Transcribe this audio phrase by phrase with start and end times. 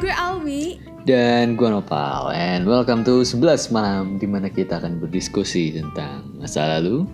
[0.00, 0.80] gue Alwi.
[1.04, 6.76] Dan gue Nopal And welcome to 11 malam Di mana kita akan berdiskusi tentang masa
[6.76, 7.04] lalu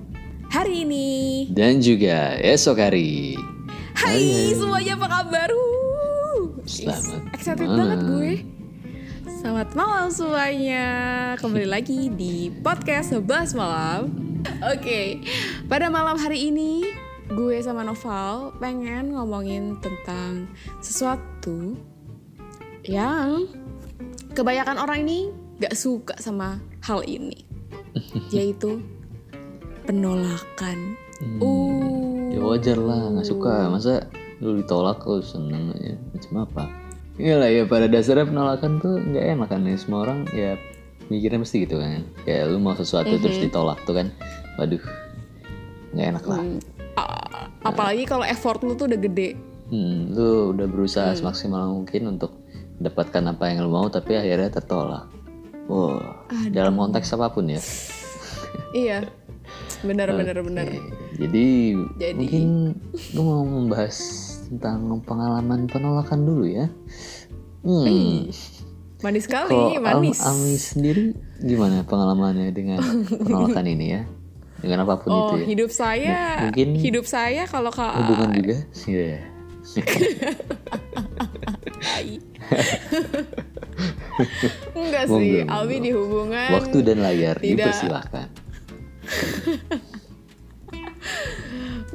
[0.46, 1.06] Hari ini.
[1.50, 3.34] Dan juga esok hari.
[3.98, 5.50] Hai semuanya apa kabar?
[6.62, 7.78] Selamat Is- Excited malam.
[7.82, 8.32] banget gue.
[9.42, 10.86] Selamat malam semuanya.
[11.42, 14.14] Kembali lagi di podcast 11 malam.
[14.70, 15.26] Oke
[15.66, 16.86] Pada malam hari ini
[17.26, 20.46] Gue sama Noval pengen ngomongin tentang
[20.78, 21.74] sesuatu
[22.86, 23.50] yang
[24.32, 27.42] kebanyakan orang ini gak suka sama hal ini.
[28.34, 28.82] Yaitu
[29.86, 30.98] penolakan.
[31.16, 33.72] Hmm, Uh, Ya wajar lah gak suka.
[33.72, 34.06] Masa
[34.44, 35.96] lu ditolak lu seneng aja.
[36.12, 36.64] Macam apa?
[37.16, 39.76] Iyalah ya pada dasarnya penolakan tuh gak enak kan ya.
[39.80, 40.60] Semua orang ya
[41.08, 42.04] mikirnya mesti gitu kan.
[42.28, 44.12] Kayak lu mau sesuatu terus ditolak tuh kan.
[44.60, 44.84] Waduh
[45.96, 46.40] Gak enak lah.
[46.44, 46.60] Hmm,
[47.64, 49.32] apalagi kalau effort lu tuh udah gede.
[49.72, 52.36] Hmm, lu udah berusaha semaksimal mungkin untuk
[52.76, 55.08] mendapatkan apa yang lu mau tapi akhirnya tertolak.
[55.66, 55.98] Wow,
[56.50, 57.58] dalam konteks apa pun ya.
[58.70, 58.98] Iya,
[59.82, 60.64] benar benar benar.
[60.64, 60.78] Oke,
[61.16, 62.44] Jadi, Jadi- mungkin
[63.12, 63.96] lu mau membahas
[64.46, 66.70] tentang pengalaman penolakan dulu ya.
[67.66, 68.30] Hmm,
[69.02, 70.22] Manis sekali, Al- manis.
[70.22, 72.78] Ami sendiri gimana pengalamannya dengan
[73.20, 74.02] penolakan ini ya?
[74.56, 75.46] Dengan apa pun Oh, itu ya.
[75.50, 78.56] hidup saya, mungkin- hidup saya kalau ka Hubungan juga?
[78.86, 79.35] Iya.
[84.76, 85.52] Enggak sih, monggo.
[85.52, 87.60] Alwi di hubungan Waktu dan layar Tidak.
[87.60, 88.28] dipersilahkan.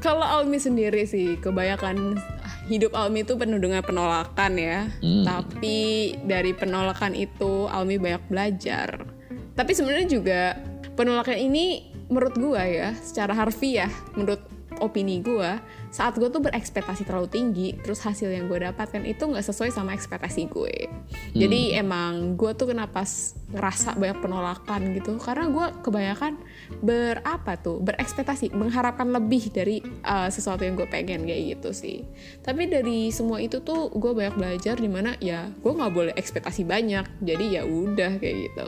[0.05, 2.17] Kalau Almi sendiri sih, kebanyakan
[2.65, 4.89] hidup Almi itu penuh dengan penolakan ya.
[5.01, 5.25] Hmm.
[5.25, 9.05] Tapi dari penolakan itu Almi banyak belajar.
[9.53, 10.57] Tapi sebenarnya juga
[10.97, 14.41] penolakan ini menurut gua ya, secara harfiah, menurut
[14.81, 15.61] opini gua,
[15.93, 19.93] saat gue tuh berekspektasi terlalu tinggi, terus hasil yang gue dapatkan itu nggak sesuai sama
[19.93, 20.89] ekspektasi gue.
[21.37, 23.05] Jadi emang gue tuh kenapa
[23.53, 26.33] ngerasa banyak penolakan gitu, karena gue kebanyakan
[26.81, 32.01] berapa tuh berekspektasi, mengharapkan lebih dari uh, sesuatu yang gue pengen kayak gitu sih.
[32.41, 36.65] Tapi dari semua itu tuh gue banyak belajar di mana ya gue nggak boleh ekspektasi
[36.65, 38.65] banyak, jadi ya udah kayak gitu.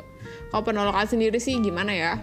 [0.53, 2.13] Kalau penolakan sendiri sih gimana ya?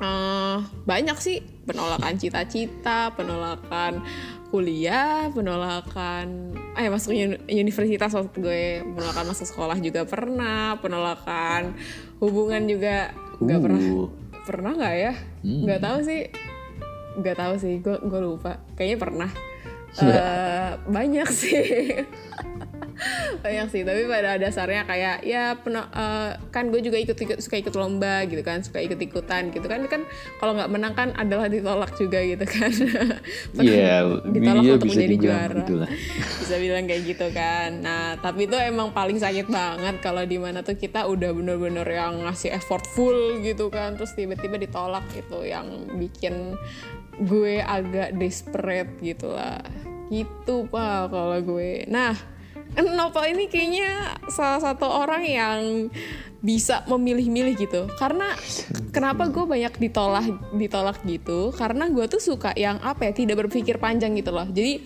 [0.00, 4.02] Eh, banyak sih penolakan cita-cita, penolakan
[4.50, 11.78] kuliah, penolakan eh masuk uni- universitas waktu gue, penolakan masuk sekolah juga pernah, penolakan
[12.18, 14.08] hubungan juga nggak pernah Uh.
[14.42, 15.14] pernah nggak ya?
[15.64, 16.20] Nggak tahu sih,
[17.16, 18.58] nggak tahu sih, gue gue lupa.
[18.74, 19.30] Kayaknya pernah.
[19.96, 21.62] Eh, banyak sih.
[23.40, 27.56] banyak sih tapi pada dasarnya kayak ya peno- eh, kan gue juga ikut ikut suka
[27.58, 30.04] ikut lomba gitu kan suka ikut ikutan gitu kan kan
[30.38, 32.70] kalau nggak menang kan adalah ditolak juga gitu kan.
[33.60, 35.58] Iya, ditolak untuk bisa menjadi juara.
[35.64, 35.88] gitu lah.
[36.40, 37.70] bisa bilang kayak gitu kan.
[37.80, 42.24] Nah tapi itu emang paling sakit banget kalau di mana tuh kita udah bener-bener yang
[42.24, 46.54] ngasih effort full gitu kan terus tiba-tiba ditolak gitu yang bikin
[47.20, 49.60] gue agak desperate gitu lah.
[50.08, 51.84] Gitu pak kalau gue.
[51.86, 52.39] Nah
[52.78, 55.90] Nopal ini kayaknya salah satu orang yang
[56.40, 57.84] bisa memilih-milih gitu.
[58.00, 58.32] Karena
[58.94, 60.26] kenapa gue banyak ditolak
[60.56, 61.52] ditolak gitu?
[61.52, 64.48] Karena gue tuh suka yang apa ya tidak berpikir panjang gitu loh.
[64.48, 64.80] Jadi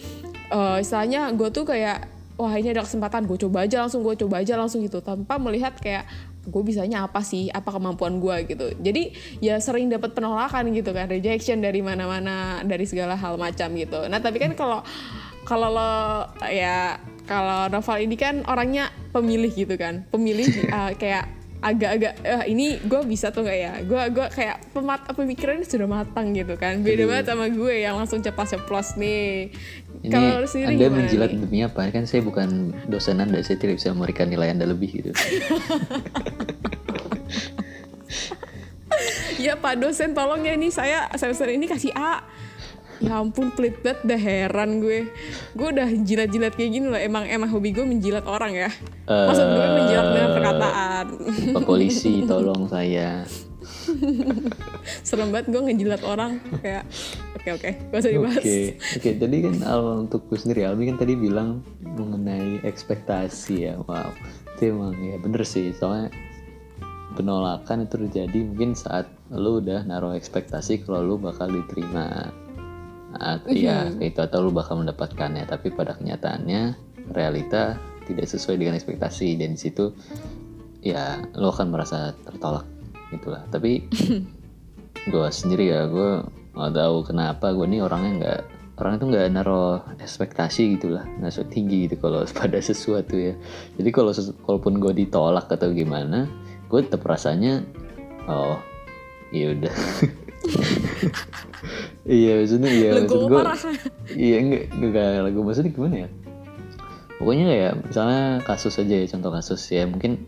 [0.50, 4.42] eh istilahnya gue tuh kayak wah ini ada kesempatan gue coba aja langsung gue coba
[4.42, 4.98] aja langsung gitu.
[4.98, 6.10] Tanpa melihat kayak
[6.44, 7.46] gue bisanya apa sih?
[7.54, 8.74] Apa kemampuan gue gitu.
[8.82, 14.10] Jadi ya sering dapat penolakan gitu kan rejection dari mana-mana dari segala hal macam gitu.
[14.10, 14.82] Nah tapi kan kalau
[15.46, 15.94] kalau lo
[16.50, 21.28] ya kalau Noval ini kan orangnya pemilih gitu kan pemilih uh, kayak
[21.64, 26.36] agak-agak eh, ini gue bisa tuh nggak ya gue gua kayak pemat pemikirannya sudah matang
[26.36, 29.48] gitu kan beda banget sama gue yang langsung ceplos-ceplos nih
[30.04, 31.40] Ini kalau sendiri Anda menjilat nih?
[31.40, 31.88] demi apa?
[31.88, 35.16] Kan saya bukan dosen Anda, saya tidak bisa memberikan nilai Anda lebih gitu.
[39.44, 42.20] ya pak dosen tolong ya nih saya semester ini kasih A
[43.04, 45.12] ya ampun pelit banget dah heran gue
[45.52, 48.70] gue udah jilat-jilat kayak gini loh emang emang hobi gue menjilat orang ya
[49.04, 51.06] maksud gue menjilat dengan perkataan
[51.54, 53.28] Pak polisi, tolong saya.
[55.06, 56.84] serem banget gue ngejilat orang kayak
[57.36, 58.58] oke oke gak usah dibahas Oke,
[59.00, 59.10] oke.
[59.20, 63.74] Tadi kan Al untuk gue sendiri, Albi kan tadi bilang mengenai ekspektasi ya.
[63.84, 64.12] Wow,
[64.56, 65.72] itu emang ya bener sih.
[65.72, 66.12] Soalnya
[67.16, 72.32] penolakan itu terjadi mungkin saat lu udah naruh ekspektasi kalau lu bakal diterima.
[73.46, 75.46] Iya, itu atau lu bakal mendapatkannya.
[75.46, 76.62] Tapi pada kenyataannya
[77.12, 79.92] realita tidak sesuai dengan ekspektasi dan di situ
[80.84, 82.66] ya lo akan merasa tertolak
[83.14, 83.44] gitulah.
[83.48, 83.88] Tapi
[85.12, 86.24] gue sendiri ya gue
[86.54, 88.40] nggak tahu kenapa gue nih orangnya nggak
[88.78, 93.34] orang itu nggak naruh ekspektasi gitu lah nggak so tinggi gitu kalau pada sesuatu ya
[93.76, 94.10] jadi kalau
[94.46, 96.26] kalaupun gue ditolak atau gimana
[96.70, 97.62] gue tetap rasanya
[98.26, 98.58] oh
[99.30, 99.74] iya udah
[102.04, 103.42] iya maksudnya iya maksud gue
[104.14, 106.08] iya enggak enggak lagu maksudnya gimana ya?
[107.14, 110.26] Pokoknya kayak misalnya kasus aja ya contoh kasus ya mungkin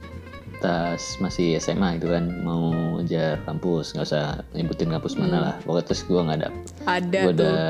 [0.64, 5.54] tas masih SMA gitu kan mau ngejar kampus nggak usah nyebutin kampus mana lah.
[5.66, 6.48] Pokoknya terus gue nggak ada
[6.88, 7.44] Ada gue tuh.
[7.44, 7.66] udah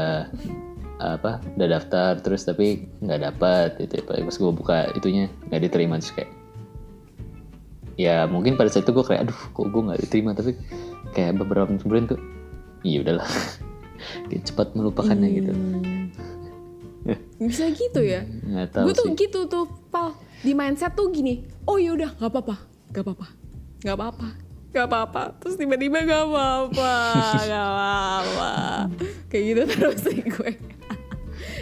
[0.96, 6.16] apa udah daftar terus tapi nggak dapat gitu pas gue buka itunya nggak diterima terus
[6.16, 6.30] kayak
[8.00, 10.30] ya mungkin pada saat itu gue kayak aduh kok gue nggak diterima?
[10.36, 10.52] Tapi
[11.16, 12.20] kayak beberapa menit kemudian tuh
[12.86, 13.26] iya udahlah
[14.46, 15.52] cepat melupakannya gitu
[17.06, 17.14] Hmm.
[17.46, 18.26] Bisa gitu ya?
[18.82, 20.10] Gue tuh sih gitu tuh, Pal.
[20.42, 22.56] Di mindset tuh gini, oh yaudah nggak apa-apa,
[22.90, 23.26] nggak apa-apa,
[23.82, 24.28] nggak apa-apa,
[24.74, 25.22] nggak apa-apa.
[25.38, 26.94] Terus tiba-tiba nggak apa-apa,
[27.46, 28.50] nggak apa-apa.
[29.30, 30.50] Kayak gitu terus sih gue.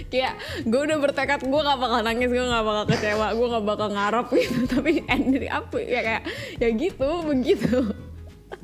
[0.09, 0.35] Kayak
[0.65, 4.27] gue udah bertekad gue gak bakal nangis, gue gak bakal kecewa, gue gak bakal ngarep
[4.31, 4.59] gitu.
[4.71, 6.23] Tapi ending apa ya kayak
[6.63, 7.94] ya gitu, begitu.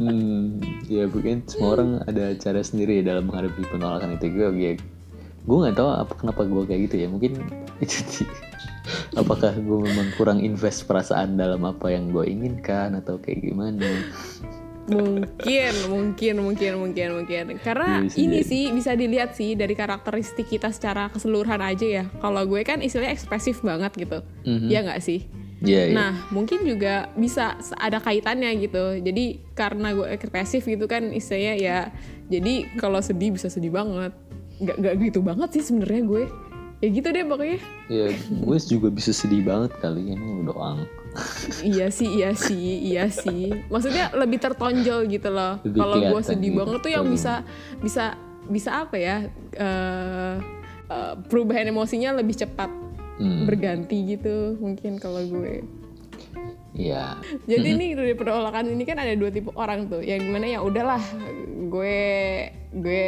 [0.00, 4.32] Hmm, ya mungkin semua orang ada cara sendiri dalam menghadapi penolakan itu.
[4.32, 4.72] Gue ya
[5.40, 7.08] gue nggak tahu apa kenapa gue kayak gitu ya.
[7.12, 7.32] Mungkin
[7.84, 8.24] itu
[9.12, 13.84] apakah gue memang kurang invest perasaan dalam apa yang gue inginkan atau kayak gimana?
[14.90, 17.44] Mungkin mungkin mungkin mungkin mungkin.
[17.60, 18.48] Karena Iya, ini jadi.
[18.48, 22.04] sih bisa dilihat sih dari karakteristik kita secara keseluruhan aja ya.
[22.18, 24.24] Kalau gue kan istilahnya ekspresif banget gitu.
[24.48, 24.66] Mhm.
[24.66, 25.28] ya nggak sih
[25.60, 25.94] Iya, iya.
[25.94, 28.96] nah mungkin juga bisa ada kaitannya gitu.
[29.00, 31.78] Jadi karena gue ekspresif gitu kan istilahnya ya
[32.32, 34.16] jadi kalau sedih bisa sedih banget.
[34.60, 36.24] Nggak nggak gitu banget sih sebenarnya gue.
[36.80, 37.60] Ya gitu deh pokoknya.
[37.92, 40.88] Ya gue juga bisa sedih banget kali ini doang.
[41.60, 43.52] Iya sih iya sih iya sih.
[43.68, 45.60] Maksudnya lebih tertonjol gitu loh.
[45.60, 46.58] Kalau gue sedih gitu.
[46.64, 47.44] banget tuh yang bisa
[47.84, 48.16] bisa
[48.48, 50.34] bisa apa ya eh
[50.90, 52.70] eh, perubahan emosinya lebih cepat
[53.20, 55.60] hmm, berganti gitu mungkin kalau gue.
[56.70, 60.00] Ya jadi nih dari penolakan ini kan ada dua tipe orang tuh.
[60.00, 61.02] Yang di mana ya udahlah
[61.68, 61.98] gue
[62.72, 63.04] gue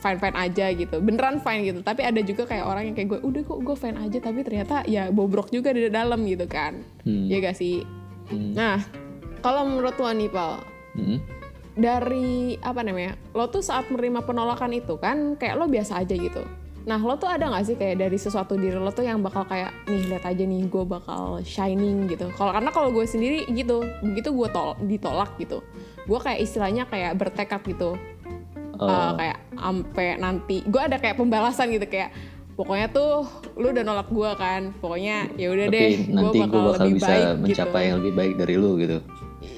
[0.00, 0.96] fine fine aja gitu.
[1.04, 1.80] Beneran fine gitu.
[1.84, 4.18] Tapi ada juga kayak orang yang kayak gue udah kok gue fine aja.
[4.22, 6.80] Tapi ternyata ya bobrok juga di dalam gitu kan.
[7.04, 7.28] Hmm.
[7.28, 7.84] ya gak sih?
[8.24, 8.56] Hmm.
[8.56, 8.80] nah
[9.44, 10.64] kalau menurut lo nih Pal
[10.94, 11.18] Hmm.
[11.74, 13.18] dari apa namanya?
[13.34, 16.46] Lo tuh saat menerima penolakan itu kan kayak lo biasa aja gitu
[16.84, 19.72] nah lo tuh ada nggak sih kayak dari sesuatu diri lo tuh yang bakal kayak
[19.88, 24.36] nih lihat aja nih gue bakal shining gitu kalau karena kalau gue sendiri gitu begitu
[24.36, 25.64] gue tol ditolak gitu
[26.04, 27.96] gue kayak istilahnya kayak bertekad gitu
[28.74, 28.90] Oh.
[28.90, 32.10] Eh, kayak ampe nanti gue ada kayak pembalasan gitu kayak
[32.58, 33.26] pokoknya tuh
[33.58, 37.82] lu udah nolak gue kan pokoknya ya udah deh gue bakal lebih bisa baik mencapai
[37.82, 37.88] gitu.
[37.90, 38.98] yang lebih baik dari lu gitu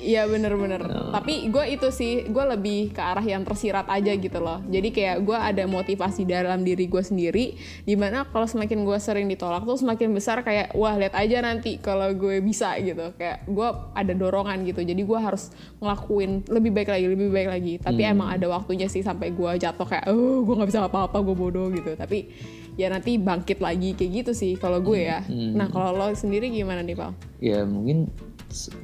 [0.02, 0.82] Iya bener-bener.
[1.10, 4.62] Tapi gue itu sih gue lebih ke arah yang tersirat aja gitu loh.
[4.70, 7.58] Jadi kayak gue ada motivasi dalam diri gue sendiri.
[7.82, 11.78] Di mana kalau semakin gue sering ditolak tuh semakin besar kayak wah lihat aja nanti
[11.82, 13.14] kalau gue bisa gitu.
[13.18, 14.80] Kayak gue ada dorongan gitu.
[14.86, 15.50] Jadi gue harus
[15.82, 17.74] ngelakuin lebih baik lagi, lebih baik lagi.
[17.82, 21.36] Tapi emang ada waktunya sih sampai gue jatuh kayak oh gue nggak bisa apa-apa gue
[21.36, 21.98] bodoh gitu.
[21.98, 22.30] Tapi
[22.76, 25.24] ya nanti bangkit lagi kayak gitu sih kalau gue ya.
[25.30, 27.12] Nah kalau lo sendiri gimana nih Pal?
[27.40, 28.08] ya mungkin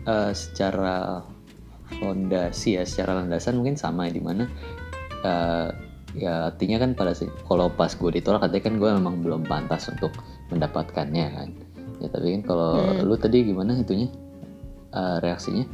[0.06, 1.22] eh, secara
[2.00, 4.44] fondasi ya secara landasan mungkin sama ya di mana
[5.22, 5.68] eh,
[6.16, 7.12] ya artinya kan pada
[7.48, 10.12] kalau pas gue ditolak katanya kan gue memang belum pantas untuk
[10.52, 11.48] mendapatkannya kan.
[12.02, 12.74] Ya tapi kan kalau
[13.06, 14.08] lu tadi gimana itunya
[14.92, 15.64] eh, reaksinya?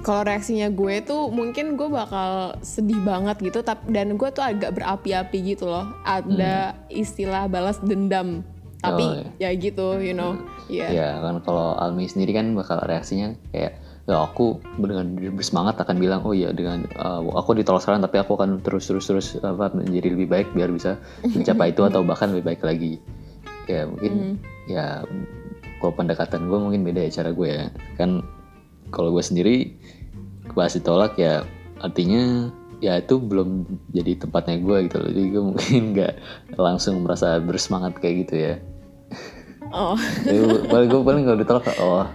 [0.00, 4.72] Kalau reaksinya gue tuh mungkin gue bakal sedih banget gitu tapi dan gue tuh agak
[4.78, 5.90] berapi-api gitu loh.
[6.06, 8.46] Ada istilah balas dendam
[8.80, 10.36] tapi Oh, ya gitu you know.
[10.66, 13.76] Ya ya kan kalau Almi sendiri kan bakal reaksinya kayak
[14.08, 18.34] ya aku dengan bersemangat akan bilang oh ya dengan uh, aku ditolak sekarang tapi aku
[18.34, 22.56] akan terus terus terus apa menjadi lebih baik biar bisa mencapai itu atau bahkan lebih
[22.56, 22.98] baik lagi
[23.70, 25.06] ya mungkin ya
[25.80, 27.66] kalau pendekatan gue mungkin beda ya cara gue ya.
[27.96, 28.20] Kan
[28.92, 29.74] kalau gue sendiri
[30.52, 31.46] pas ditolak ya
[31.80, 35.10] artinya ya itu belum jadi tempatnya gue gitu loh.
[35.12, 36.14] Jadi gue mungkin nggak
[36.56, 38.54] langsung merasa bersemangat kayak gitu ya.
[39.70, 39.94] Oh.
[40.26, 42.08] Jadi paling gue paling kalau ditolak oh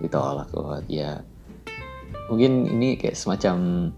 [0.00, 1.20] ditolak oh ya
[2.32, 3.90] mungkin ini kayak semacam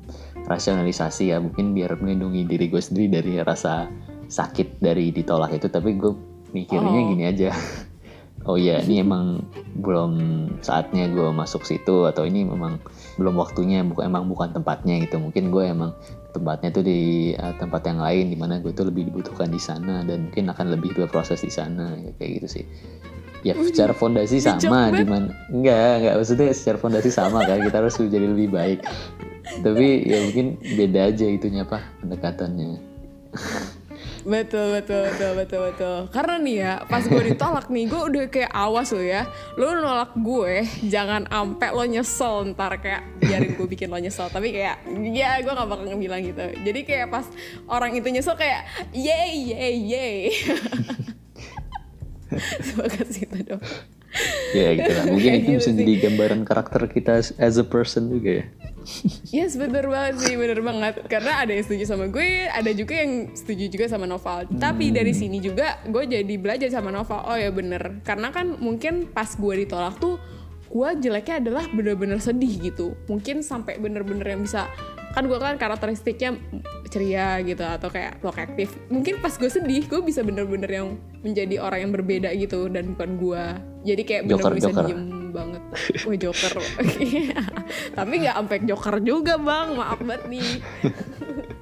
[0.42, 3.86] rasionalisasi ya mungkin biar melindungi diri gue sendiri dari rasa
[4.26, 6.12] sakit dari ditolak itu tapi gue
[6.50, 7.08] mikirnya Oh.
[7.14, 7.50] gini aja
[8.46, 9.46] oh ya ini emang
[9.78, 10.12] belum
[10.60, 12.82] saatnya gue masuk situ atau ini memang
[13.16, 15.22] belum waktunya bukan emang bukan tempatnya gitu.
[15.22, 15.94] Mungkin gue emang
[16.32, 20.02] tempatnya tuh di uh, tempat yang lain di mana gue tuh lebih dibutuhkan di sana
[20.02, 22.64] dan mungkin akan lebih berproses di sana ya, kayak gitu sih.
[23.42, 25.02] Ya secara fondasi sama banget.
[25.02, 28.80] di mana enggak enggak maksudnya secara fondasi sama kan kita harus jadi lebih baik.
[29.42, 32.78] Tapi ya mungkin beda aja itunya apa pendekatannya
[34.22, 35.96] betul betul betul betul betul.
[36.10, 39.26] Karena nih ya pas gue ditolak nih gue udah kayak awas lo ya.
[39.58, 44.30] Lo nolak gue jangan ampe lo nyesel ntar kayak biarin gue bikin lo nyesel.
[44.30, 46.44] Tapi kayak ya gue gak bakal bilang gitu.
[46.62, 47.26] Jadi kayak pas
[47.66, 50.18] orang itu nyesel kayak yay yay yay.
[52.66, 53.62] Sebagai itu dong.
[54.52, 55.04] Ya gitu lah.
[55.08, 58.46] Mungkin itu bisa gitu jadi gambaran karakter kita as a person juga ya
[59.30, 60.94] Yes bener banget sih bener banget.
[61.06, 64.50] Karena ada yang setuju sama gue ada juga yang setuju juga sama Noval.
[64.58, 67.22] Tapi dari sini juga gue jadi belajar sama Noval.
[67.26, 68.02] Oh ya bener.
[68.02, 70.18] Karena kan mungkin pas gue ditolak tuh
[70.72, 72.96] gue jeleknya adalah bener-bener sedih gitu.
[73.06, 74.68] Mungkin sampai bener-bener yang bisa
[75.12, 76.40] kan gue kan karakteristiknya
[76.88, 81.84] ceria gitu atau kayak proaktif mungkin pas gue sedih gue bisa bener-bener yang menjadi orang
[81.84, 83.44] yang berbeda gitu dan bukan gue.
[83.92, 85.62] Jadi kayak bener-bener bisa diem banget.
[86.04, 86.52] Wah joker
[87.92, 89.76] Tapi nggak sampai joker juga bang.
[89.76, 90.50] Maaf banget nih.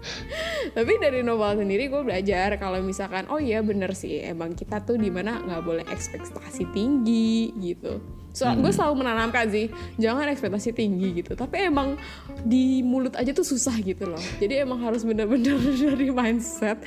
[0.76, 4.96] Tapi dari novel sendiri gue belajar Kalau misalkan Oh iya bener sih Emang kita tuh
[4.96, 9.66] di mana nggak boleh ekspektasi tinggi gitu So, gue selalu menanamkan sih
[9.98, 11.34] jangan ekspektasi tinggi gitu.
[11.34, 11.98] Tapi emang
[12.46, 14.22] di mulut aja tuh susah gitu loh.
[14.38, 16.78] Jadi emang harus bener-bener dari mindset.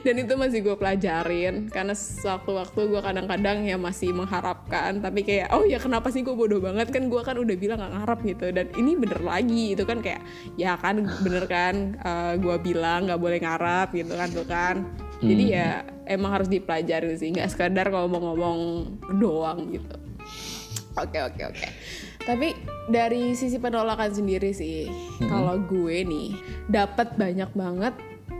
[0.00, 1.68] Dan itu masih gue pelajarin.
[1.68, 5.04] Karena sewaktu-waktu gue kadang-kadang ya masih mengharapkan.
[5.04, 6.88] Tapi kayak oh ya kenapa sih gue bodoh banget?
[6.88, 8.46] Kan gue kan udah bilang gak ngarap gitu.
[8.56, 10.00] Dan ini bener lagi itu kan.
[10.00, 10.24] Kayak
[10.56, 11.74] ya kan bener kan
[12.40, 14.76] gue bilang nggak boleh ngarap gitu kan tuh kan.
[15.20, 17.36] Jadi ya emang harus dipelajari sih.
[17.36, 18.58] Nggak sekedar ngomong-ngomong
[19.20, 20.05] doang gitu
[20.96, 21.66] Oke oke oke.
[22.24, 22.48] Tapi
[22.88, 24.88] dari sisi penolakan sendiri sih,
[25.28, 26.28] kalau gue nih
[26.66, 27.94] dapat banyak banget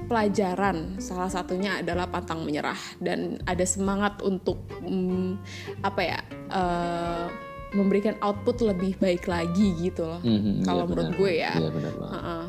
[0.07, 0.97] pelajaran.
[1.03, 5.39] Salah satunya adalah pantang menyerah dan ada semangat untuk mm,
[5.85, 6.21] apa ya?
[6.47, 7.27] eh,
[7.75, 10.23] memberikan output lebih baik lagi gitu loh.
[10.25, 11.53] Mhm, kalau iya menurut gue ya.
[11.59, 12.49] iya banget.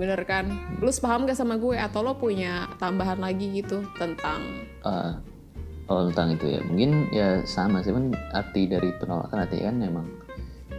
[0.00, 0.44] Bener kan?
[0.80, 4.40] Lu sepaham gak sama gue atau lo punya tambahan lagi gitu tentang
[4.80, 5.20] Ah,
[5.90, 10.06] kalau tentang itu ya mungkin ya sama sih kan arti dari penolakan artinya kan memang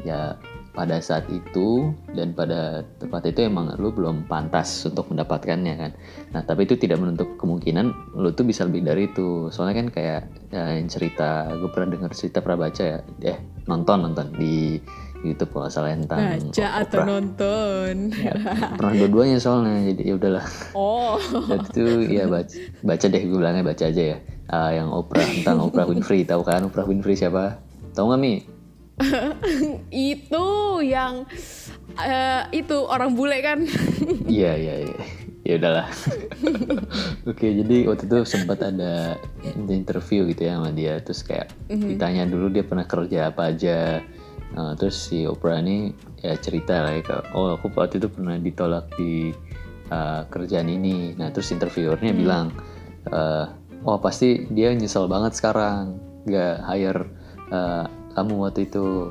[0.07, 0.39] ya
[0.71, 5.91] pada saat itu dan pada tempat itu emang lu belum pantas untuk mendapatkannya kan.
[6.31, 9.51] Nah tapi itu tidak menutup kemungkinan lu tuh bisa lebih dari itu.
[9.51, 13.37] Soalnya kan kayak ya, yang cerita gue pernah dengar cerita pernah baca ya eh
[13.67, 14.79] nonton nonton di
[15.21, 17.09] YouTube kalau salah tentang baca atau opera.
[17.09, 17.93] nonton?
[18.17, 18.33] Ya,
[18.73, 20.45] pernah dua-duanya soalnya jadi ya udahlah.
[20.73, 21.17] Oh.
[21.45, 24.17] dan itu ya baca, baca deh gue bilangnya baca aja ya.
[24.51, 27.61] Ah, yang Oprah tentang Oprah Winfrey tahu kan Oprah Winfrey siapa?
[27.95, 28.33] Tahu nggak mi?
[30.11, 30.45] Itu
[30.83, 31.25] yang
[31.97, 33.63] eh, itu orang bule kan?
[34.27, 34.99] Iya iya iya.
[35.41, 35.87] Ya udahlah.
[37.29, 39.17] Oke jadi waktu itu sempat ada
[39.57, 41.01] interview gitu ya sama dia.
[41.01, 44.05] Terus kayak ditanya dulu dia pernah kerja apa aja
[44.51, 48.93] Nah, terus si Oprah ini ya cerita lah ya oh aku waktu itu pernah ditolak
[48.99, 49.33] di
[49.91, 51.13] uh, kerjaan ini.
[51.17, 52.53] Nah terus interviewernya bilang
[53.09, 53.45] eh,
[53.83, 55.97] oh pasti dia nyesel banget sekarang.
[56.21, 57.01] Nggak hire
[57.49, 59.09] uh, kamu waktu itu.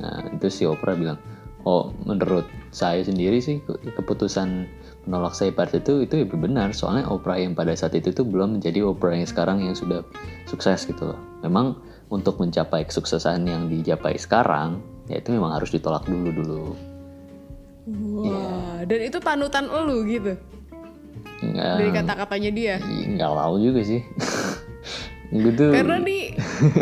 [0.00, 1.18] Nah itu si Oprah bilang
[1.64, 4.68] oh menurut saya sendiri sih ke- keputusan
[5.08, 6.76] menolak saya pada itu itu ya benar.
[6.76, 10.04] Soalnya Oprah yang pada saat itu tuh belum menjadi Oprah yang sekarang yang sudah
[10.44, 11.20] sukses gitu loh.
[11.40, 11.80] Memang
[12.10, 16.64] untuk mencapai kesuksesan yang dicapai sekarang ya itu memang harus ditolak dulu dulu
[18.22, 20.34] wah dan itu panutan lu gitu?
[21.40, 22.74] Nggak dari kata-katanya dia?
[22.84, 24.00] Nggak tahu juga sih.
[25.30, 26.22] Gue tuh karena nih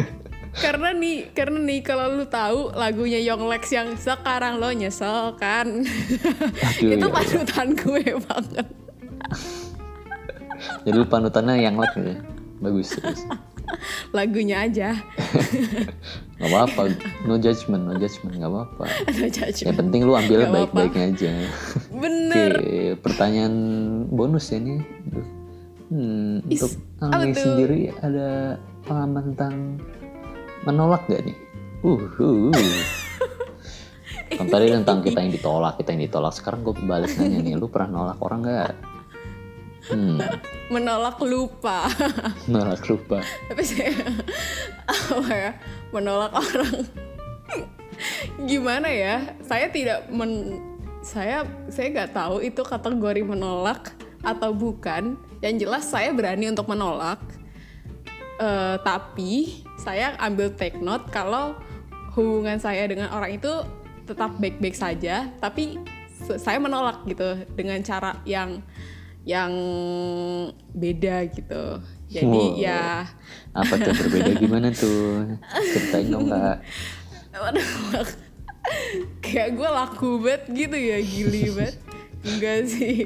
[0.65, 5.85] karena nih karena nih kalau lu tahu lagunya Yonglex yang sekarang lo nyesel kan?
[5.85, 8.67] Aduh, itu ya panutan gue banget.
[10.89, 12.21] Jadi lu panutannya yang like gitu ya.
[12.59, 13.23] bagus bagus
[14.17, 14.97] lagunya aja
[16.39, 16.95] nggak apa-apa
[17.27, 21.33] no judgment no judgment nggak apa-apa ada judgment yang penting lu Nggak baik-baiknya aja
[21.91, 23.55] bener Oke, pertanyaan
[24.09, 24.81] bonus ya nih.
[24.81, 25.27] Aduh.
[25.89, 27.41] Hmm, Is, untuk tuh?
[27.41, 29.55] sendiri ada pengalaman tentang
[30.69, 31.37] menolak gak nih?
[31.81, 32.85] Uh, uh, uh.
[34.29, 36.37] kan tadi tentang kita yang ditolak, kita yang ditolak.
[36.37, 38.73] Sekarang gue balik nanya nih, lu pernah nolak orang gak?
[39.89, 40.21] Hmm,
[40.69, 41.89] menolak lupa.
[42.53, 43.25] Nolak lupa.
[43.49, 43.93] tapi saya
[44.87, 45.53] apa ya
[45.91, 46.85] menolak orang.
[48.45, 50.61] Gimana ya saya tidak men
[51.01, 55.17] saya saya nggak tahu itu kategori menolak atau bukan.
[55.41, 57.23] Yang jelas saya berani untuk menolak.
[58.39, 61.59] Eh, tapi saya ambil take note kalau
[62.15, 63.51] hubungan saya dengan orang itu
[64.07, 65.33] tetap baik-baik saja.
[65.43, 65.81] Tapi
[66.37, 68.61] saya menolak gitu dengan cara yang
[69.29, 69.53] yang
[70.73, 72.57] beda gitu jadi Wow.
[72.57, 73.05] ya
[73.53, 75.29] Apa tuh berbeda gimana tuh?
[75.53, 76.65] Ceritain dong kak.
[77.37, 77.69] Waduh,
[79.21, 81.77] kayak gue laku banget gitu ya gili banget
[82.25, 82.97] enggak sih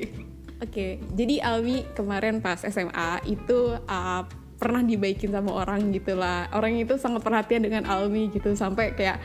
[0.62, 4.22] Oke, jadi Alwi kemarin pas SMA itu uh,
[4.62, 6.46] pernah dibaikin sama orang gitu lah.
[6.54, 9.18] Orang itu sangat perhatian dengan Alwi gitu sampai kayak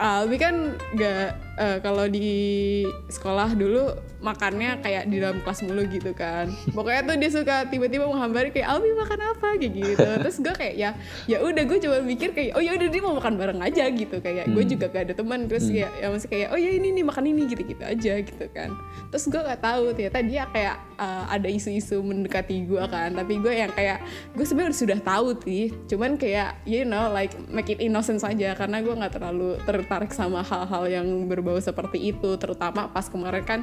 [0.00, 6.12] Alwi kan gak uh, kalau di sekolah dulu makannya kayak di dalam kelas mulu gitu
[6.16, 6.48] kan.
[6.72, 9.48] Pokoknya tuh dia suka tiba-tiba menghampiri kayak Albi makan apa?
[9.60, 10.08] kayak gitu.
[10.24, 10.90] Terus gue kayak ya
[11.30, 11.64] ya udah.
[11.68, 14.16] Gue coba mikir kayak oh ya udah dia mau makan bareng aja gitu.
[14.20, 14.54] Kayak hmm.
[14.56, 15.40] gue juga gak ada teman.
[15.46, 15.74] Terus hmm.
[15.76, 18.70] kayak ya masih kayak oh ya ini nih makan ini gitu-gitu aja gitu kan.
[19.12, 23.14] Terus gue gak tahu ternyata dia kayak uh, ada isu-isu mendekati gue kan.
[23.14, 24.02] Tapi gue yang kayak
[24.34, 25.70] gue sebenarnya sudah tahu sih.
[25.86, 28.56] Cuman kayak you know like make it innocent saja.
[28.58, 31.06] Karena gue nggak terlalu tertarik sama hal-hal yang
[31.46, 33.60] berbau seperti itu terutama pas kemarin kan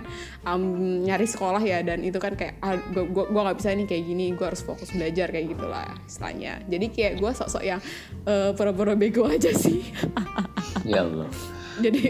[0.48, 4.04] um, nyari sekolah ya dan itu kan kayak ah, gue gue nggak bisa nih kayak
[4.08, 6.64] gini gue harus fokus belajar kayak gitulah istilahnya.
[6.72, 7.84] Jadi kayak gue sok-sok yang
[8.24, 9.84] uh, pura-pura bego aja sih.
[10.88, 11.28] Ya Allah
[11.80, 12.04] jadi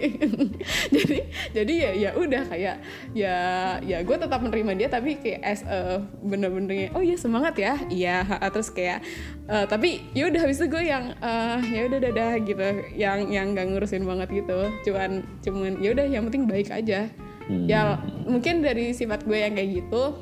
[0.96, 1.18] jadi
[1.54, 2.76] jadi ya ya udah kayak
[3.16, 3.38] ya
[3.80, 7.74] ya gue tetap menerima dia tapi kayak as uh, bener-bener oh iya semangat ya.
[7.88, 9.06] Iya terus kayak
[9.48, 12.68] uh, tapi ya udah habis itu gue yang uh, ya udah dadah gitu.
[12.98, 14.60] Yang yang gak ngurusin banget gitu.
[14.90, 17.08] Cuman cuman ya udah yang penting baik aja.
[17.44, 17.68] Hmm.
[17.68, 20.16] ya mungkin dari sifat gue yang kayak gitu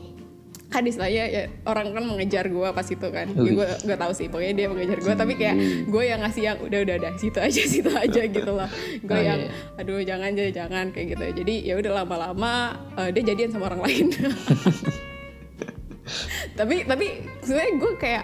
[0.72, 3.28] kan istilahnya ya orang kan mengejar gue pas itu kan.
[3.28, 5.56] Ya, gue gak tahu sih pokoknya dia mengejar gue tapi kayak
[5.92, 8.70] gue yang ngasih yang udah udah udah situ aja situ aja gitu loh.
[9.04, 9.51] Gue oh, yang iya.
[9.75, 11.25] aduh jangan aja jangan kayak gitu.
[11.44, 14.06] Jadi ya udah lama-lama uh, dia jadian sama orang lain.
[16.51, 18.24] Tapi tapi sebenarnya gue kayak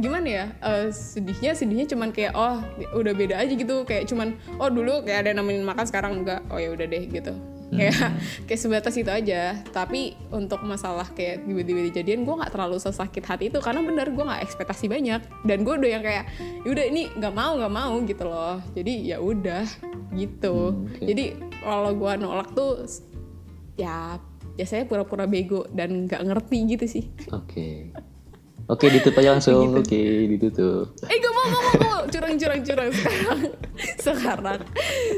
[0.00, 2.64] gimana ya uh, sedihnya sedihnya cuman kayak oh
[2.96, 3.88] udah beda aja gitu.
[3.88, 6.44] Kayak cuman oh dulu kayak ada nemenin makan sekarang enggak.
[6.48, 7.82] Oh ya udah deh gitu Hmm.
[7.82, 7.94] kayak
[8.46, 13.50] kayak sebatas itu aja tapi untuk masalah kayak tiba-tiba dijadian gue nggak terlalu sesakit hati
[13.50, 16.30] itu karena bener gue nggak ekspektasi banyak dan gue udah yang kayak
[16.62, 19.66] udah ini nggak mau nggak mau gitu loh jadi ya udah
[20.14, 21.06] gitu hmm, okay.
[21.10, 21.24] jadi
[21.66, 22.86] kalau gue nolak tuh
[23.74, 24.22] ya
[24.56, 27.04] biasanya pura-pura bego dan nggak ngerti gitu sih
[27.34, 27.90] oke okay.
[28.66, 29.78] Oke ditutup aja langsung.
[29.78, 29.78] Gitu.
[29.78, 30.84] Oke ditutup.
[31.06, 32.02] Eh gak mau gak mau, gak mau.
[32.10, 33.40] curang curang curang sekarang.
[34.00, 34.60] sekarang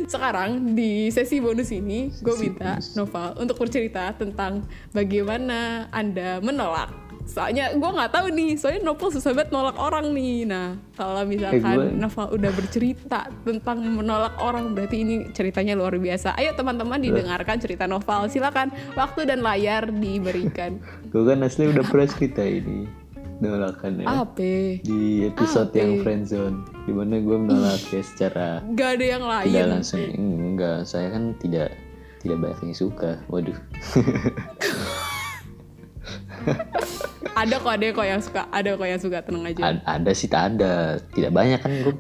[0.05, 6.93] sekarang di sesi bonus ini gue minta Nova untuk bercerita tentang bagaimana anda menolak.
[7.29, 10.49] Soalnya gue nggak tahu nih, soalnya Nova susah banget nolak orang nih.
[10.49, 16.37] Nah kalau misalkan eh, Nova udah bercerita tentang menolak orang, berarti ini ceritanya luar biasa.
[16.37, 18.33] Ayo teman-teman didengarkan cerita Noval.
[18.33, 20.81] Silakan waktu dan layar diberikan.
[21.13, 23.08] gue kan asli udah pernah cerita ini
[23.39, 24.07] menolakkan ya.
[24.27, 24.83] Ape.
[24.83, 25.79] di episode Ape.
[25.79, 29.47] yang friendzone di mana gue menolak ya secara gak ada yang lain.
[29.51, 30.03] tidak langsung.
[30.19, 31.71] Enggak saya kan tidak
[32.19, 33.11] tidak banyak yang suka.
[33.31, 33.59] Waduh.
[37.39, 39.23] Ada kok ada kok yang suka ada kok yang suka.
[39.23, 39.63] Tenang aja.
[39.63, 40.99] Ada, ada sih tak ada.
[41.15, 41.95] Tidak banyak kan gue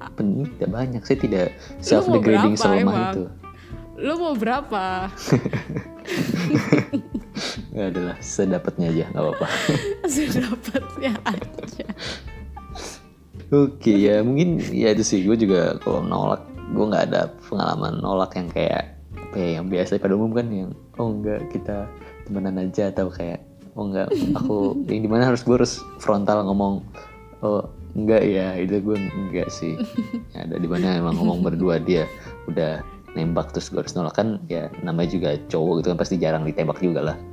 [0.59, 1.03] tidak banyak.
[1.07, 1.47] Saya tidak
[1.79, 3.31] self degrading selama itu
[3.99, 5.11] lu mau berapa?
[7.75, 9.47] Gak adalah sedapatnya aja nggak apa-apa.
[10.11, 11.87] Sedapatnya aja.
[13.55, 16.43] Oke ya mungkin ya itu sih gue juga kalau nolak
[16.75, 20.75] gue nggak ada pengalaman nolak yang kayak apa ya, yang biasa pada umum kan yang
[20.99, 21.87] oh enggak kita
[22.27, 23.41] temenan aja atau kayak
[23.79, 26.83] oh enggak aku yang di mana harus gue harus frontal ngomong
[27.47, 27.63] oh
[27.95, 29.79] enggak ya itu gue enggak sih.
[30.35, 32.05] Ya, ada di mana emang ngomong berdua dia
[32.51, 32.83] udah
[33.17, 34.17] nembak terus gue harus nolak.
[34.17, 37.17] Kan ya namanya juga cowok gitu kan pasti jarang ditembak juga lah.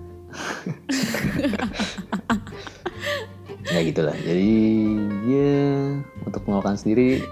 [3.65, 4.53] Ya gitulah jadi
[5.25, 5.57] ya
[6.21, 7.25] untuk menolakkan sendiri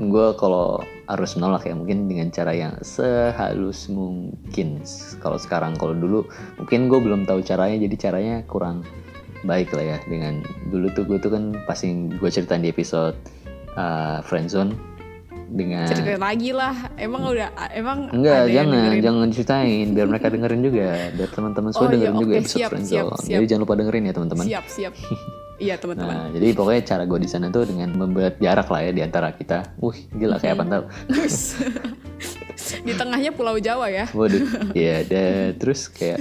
[0.00, 4.80] gue kalau harus menolak ya mungkin dengan cara yang sehalus mungkin.
[5.20, 6.24] Kalau sekarang kalau dulu
[6.56, 8.80] mungkin gue belum tahu caranya jadi caranya kurang
[9.44, 9.98] baik lah ya.
[10.08, 10.40] Dengan
[10.72, 13.14] dulu tuh gue tuh kan pasti gue ceritain di episode
[13.76, 14.72] uh, friendzone
[15.52, 16.74] dengan cerita lagi lah.
[16.96, 19.02] Emang udah emang enggak jangan dengerin.
[19.04, 19.86] jangan ceritain.
[19.92, 20.88] Biar mereka dengerin juga.
[21.12, 23.38] Biar teman-teman semua oh, iya, dengerin iya, juga okay, episode siap, siap, siap.
[23.38, 24.44] jadi jangan lupa dengerin ya teman-teman.
[24.48, 24.94] Siap siap.
[25.62, 26.10] Iya teman-teman.
[26.10, 29.30] Nah, jadi pokoknya cara gue di sana tuh dengan membuat jarak lah ya di antara
[29.30, 29.78] kita.
[29.78, 30.84] Wih gila kayak apa tau
[32.86, 34.10] di tengahnya Pulau Jawa ya?
[34.10, 36.18] Waduh ya ada terus kayak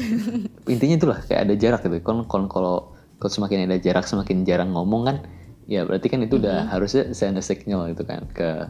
[0.69, 1.97] intinya itulah kayak ada jarak gitu.
[2.05, 2.75] Kalau kalau
[3.17, 5.17] kalau semakin ada jarak semakin jarang ngomong kan
[5.65, 6.73] ya berarti kan itu udah mm -hmm.
[6.77, 8.69] harusnya send a signal gitu kan ke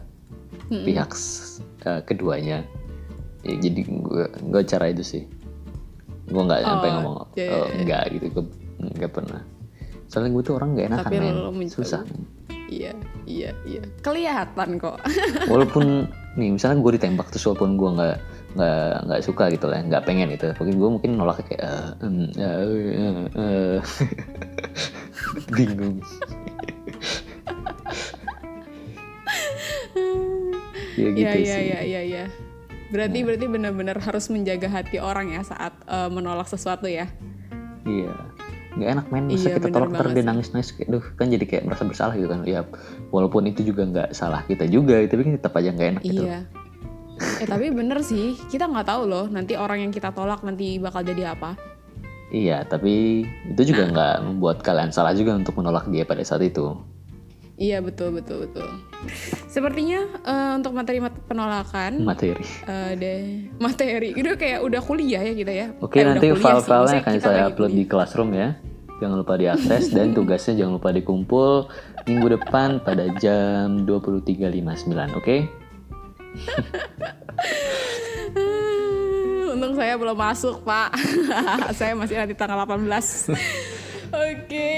[0.72, 0.84] hmm.
[0.88, 1.10] pihak
[1.84, 2.64] uh, keduanya.
[3.42, 5.22] Ya, jadi gue gue cara itu sih.
[6.30, 8.26] Gue nggak sampai oh, ngomong yeah, oh, enggak gitu.
[8.40, 8.44] Gue
[8.80, 9.44] nggak pernah.
[10.08, 12.02] Soalnya gue tuh orang nggak enakan Tapi main susah.
[12.72, 12.96] Iya
[13.28, 13.82] iya iya.
[14.00, 14.96] Kelihatan kok.
[15.52, 16.08] Walaupun
[16.40, 18.16] nih misalnya gue ditembak terus walaupun gue nggak
[18.56, 22.28] nggak nggak suka gitu lah nggak pengen gitu mungkin gue mungkin nolak kayak uh, uh,
[22.40, 23.78] uh, uh.
[25.56, 26.00] bingung
[30.96, 31.64] ya gitu ya, ya, sih.
[31.66, 32.24] Iya iya iya.
[32.92, 33.24] Berarti nah.
[33.32, 37.08] berarti benar-benar harus menjaga hati orang ya saat uh, menolak sesuatu ya.
[37.88, 38.12] Iya.
[38.72, 41.44] Nggak enak main masa Iya, kita tolak ntar banget dia nangis-nangis kayak duh kan jadi
[41.44, 42.40] kayak merasa bersalah gitu kan.
[42.44, 42.64] Ya
[43.12, 46.24] walaupun itu juga nggak salah kita juga tapi kan tetap aja nggak enak gitu.
[46.24, 46.38] Iya.
[47.40, 51.04] Eh tapi bener sih, kita nggak tahu loh nanti orang yang kita tolak nanti bakal
[51.04, 51.54] jadi apa.
[52.32, 53.90] Iya, tapi itu juga Nah.
[53.92, 56.72] nggak membuat kalian salah juga untuk menolak dia pada saat itu.
[57.62, 58.66] Iya betul betul betul.
[59.46, 62.42] Sepertinya eh, untuk materi mat- penolakan Materi.
[62.66, 63.20] eh, deh
[63.56, 65.66] materi itu kayak udah kuliah ya kita ya.
[65.78, 67.84] Oke, Eh, nanti file-filenya akan saya upload di.
[67.84, 68.56] Classroom ya.
[68.98, 71.66] Jangan lupa diakses dan tugasnya jangan lupa dikumpul
[72.04, 75.36] minggu depan pada jam 23.59, oke?
[79.52, 80.88] Untung saya belum masuk, Pak.
[81.78, 82.88] saya masih nanti tanggal 18.
[84.12, 84.72] Oke.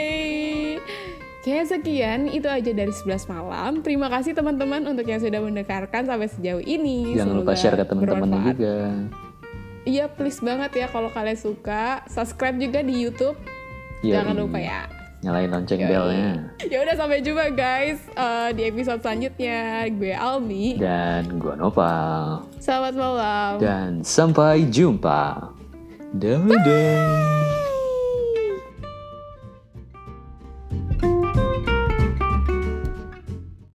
[1.45, 3.85] Kayak sekian, itu aja dari 11 malam.
[3.85, 7.13] Terima kasih teman-teman untuk yang sudah mendengarkan sampai sejauh ini.
[7.13, 8.77] Jangan lupa Semoga share ke teman-teman juga.
[9.85, 12.01] Iya, please banget ya kalau kalian suka.
[12.09, 13.37] Subscribe juga di YouTube.
[14.01, 14.17] Yoi.
[14.17, 14.89] Jangan lupa ya.
[15.21, 15.89] Nyalain lonceng Yoi.
[15.93, 16.33] belnya.
[16.65, 19.85] Ya udah sampai jumpa guys eh, di episode selanjutnya.
[19.93, 20.81] Gue Almi.
[20.81, 22.49] Dan gua Nopal.
[22.57, 23.53] Selamat malam.
[23.61, 25.53] Dan sampai jumpa.
[26.17, 27.44] Dadah.